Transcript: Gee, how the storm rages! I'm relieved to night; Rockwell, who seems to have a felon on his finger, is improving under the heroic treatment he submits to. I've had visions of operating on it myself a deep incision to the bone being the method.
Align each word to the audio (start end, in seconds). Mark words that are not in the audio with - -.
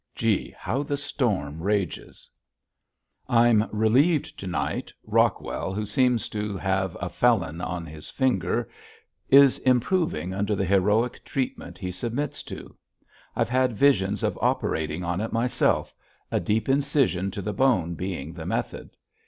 Gee, 0.15 0.49
how 0.57 0.81
the 0.81 0.97
storm 0.97 1.61
rages! 1.61 2.27
I'm 3.29 3.69
relieved 3.71 4.35
to 4.39 4.47
night; 4.47 4.91
Rockwell, 5.03 5.73
who 5.73 5.85
seems 5.85 6.27
to 6.29 6.57
have 6.57 6.97
a 6.99 7.07
felon 7.07 7.61
on 7.61 7.85
his 7.85 8.09
finger, 8.09 8.67
is 9.29 9.59
improving 9.59 10.33
under 10.33 10.55
the 10.55 10.65
heroic 10.65 11.23
treatment 11.23 11.77
he 11.77 11.91
submits 11.91 12.41
to. 12.49 12.75
I've 13.35 13.47
had 13.49 13.73
visions 13.77 14.23
of 14.23 14.39
operating 14.41 15.03
on 15.03 15.21
it 15.21 15.31
myself 15.31 15.93
a 16.31 16.39
deep 16.39 16.67
incision 16.67 17.29
to 17.29 17.41
the 17.43 17.53
bone 17.53 17.93
being 17.93 18.33
the 18.33 18.47
method. 18.47 18.97